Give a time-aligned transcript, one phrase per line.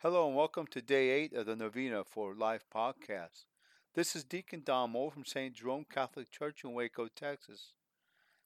[0.00, 3.46] Hello and welcome to day eight of the Novena for Life podcast.
[3.94, 5.54] This is Deacon Don Moore from St.
[5.54, 7.72] Jerome Catholic Church in Waco, Texas.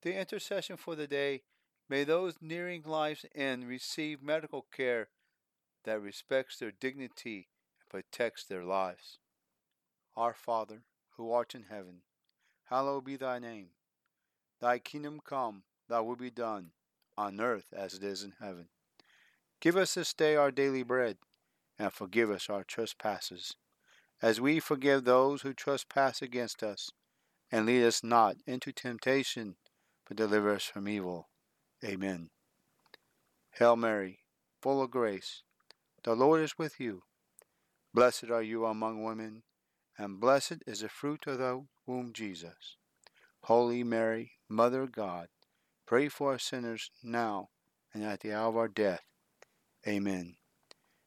[0.00, 1.42] The intercession for the day
[1.86, 5.08] may those nearing life's end receive medical care
[5.84, 9.18] that respects their dignity and protects their lives.
[10.16, 10.84] Our Father,
[11.18, 12.00] who art in heaven,
[12.70, 13.68] hallowed be thy name.
[14.62, 16.70] Thy kingdom come, thy will be done,
[17.18, 18.68] on earth as it is in heaven.
[19.60, 21.18] Give us this day our daily bread
[21.78, 23.54] and forgive us our trespasses,
[24.22, 26.90] as we forgive those who trespass against us.
[27.52, 29.56] And lead us not into temptation,
[30.08, 31.28] but deliver us from evil.
[31.84, 32.30] Amen.
[33.52, 34.20] Hail Mary,
[34.60, 35.42] full of grace,
[36.02, 37.02] the Lord is with you.
[37.92, 39.44] Blessed are you among women,
[39.96, 42.76] and blessed is the fruit of thy womb, Jesus.
[43.44, 45.28] Holy Mary, Mother of God,
[45.86, 47.50] pray for us sinners now
[47.92, 49.04] and at the hour of our death.
[49.86, 50.36] Amen.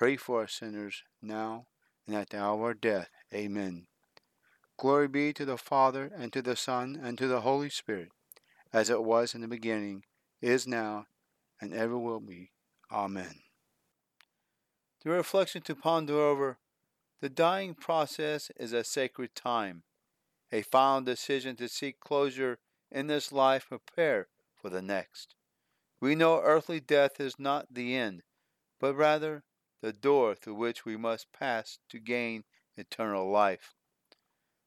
[0.00, 1.66] Pray for us sinners now
[2.06, 3.10] and at the hour of death.
[3.34, 3.86] Amen.
[4.78, 8.08] Glory be to the Father, and to the Son, and to the Holy Spirit,
[8.72, 10.04] as it was in the beginning,
[10.40, 11.04] is now,
[11.60, 12.50] and ever will be.
[12.90, 13.42] Amen.
[15.04, 16.56] The reflection to ponder over
[17.20, 19.82] the dying process is a sacred time,
[20.50, 22.58] a final decision to seek closure
[22.90, 25.34] in this life, prepare for the next.
[26.00, 28.22] We know earthly death is not the end,
[28.80, 29.44] but rather
[29.80, 32.44] the door through which we must pass to gain
[32.76, 33.74] eternal life.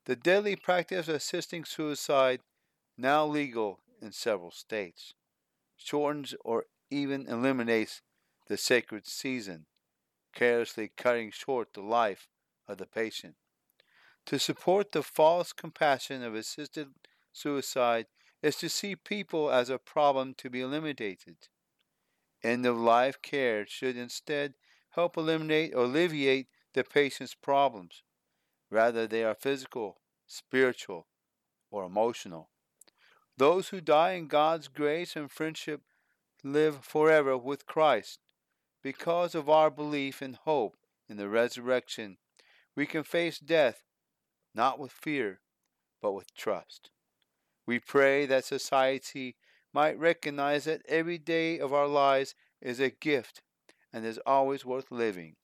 [0.05, 2.41] The deadly practice of assisting suicide,
[2.97, 5.13] now legal in several states,
[5.77, 8.01] shortens or even eliminates
[8.47, 9.65] the sacred season,
[10.33, 12.27] carelessly cutting short the life
[12.67, 13.35] of the patient.
[14.27, 16.89] To support the false compassion of assisted
[17.31, 18.07] suicide
[18.41, 21.47] is to see people as a problem to be eliminated.
[22.43, 24.53] End of life care should instead
[24.95, 28.03] help eliminate or alleviate the patient's problems.
[28.69, 31.07] Rather, they are physical, spiritual,
[31.71, 32.49] or emotional.
[33.37, 35.81] Those who die in God's grace and friendship
[36.43, 38.19] live forever with Christ.
[38.81, 40.75] Because of our belief and hope
[41.07, 42.17] in the resurrection,
[42.75, 43.83] we can face death
[44.55, 45.39] not with fear,
[46.01, 46.91] but with trust.
[47.65, 49.35] We pray that society
[49.73, 53.41] might recognize that every day of our lives is a gift
[53.93, 55.35] and is always worth living,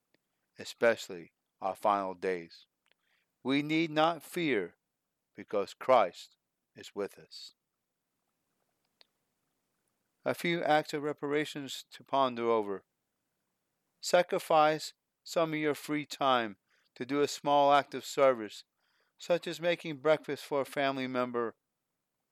[0.58, 2.66] especially our final days.
[3.44, 4.74] We need not fear
[5.36, 6.36] because Christ
[6.76, 7.54] is with us.
[10.26, 12.84] A few acts of reparations to ponder over.
[14.02, 14.94] Sacrifice
[15.24, 16.58] some of your free time
[16.96, 18.64] to do a small act of service,
[19.18, 21.56] such as making breakfast for a family member,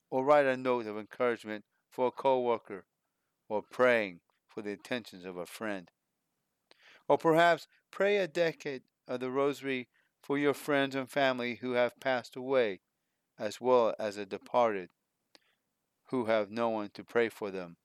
[0.09, 2.85] or write a note of encouragement for a coworker,
[3.47, 5.89] or praying for the intentions of a friend.
[7.07, 9.88] Or perhaps pray a decade of the Rosary
[10.22, 12.81] for your friends and family who have passed away,
[13.40, 14.90] as well as the departed
[16.09, 17.78] who have no one to pray for them,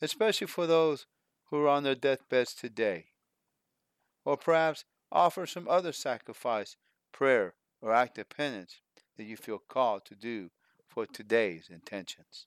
[0.00, 1.06] especially for those
[1.46, 3.06] who are on their deathbeds today.
[4.24, 6.76] Or perhaps offer some other sacrifice,
[7.12, 8.80] prayer, or act of penance
[9.16, 10.50] that you feel called to do
[10.88, 12.46] for today's intentions.